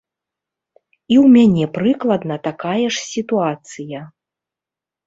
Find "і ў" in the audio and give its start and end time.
1.15-1.35